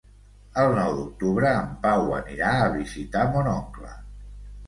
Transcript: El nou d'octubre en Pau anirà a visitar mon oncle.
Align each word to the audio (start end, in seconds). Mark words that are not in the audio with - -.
El 0.61 0.69
nou 0.77 0.93
d'octubre 0.99 1.51
en 1.57 1.67
Pau 1.83 2.09
anirà 2.21 2.53
a 2.63 2.71
visitar 2.77 3.27
mon 3.35 3.51
oncle. 3.53 3.93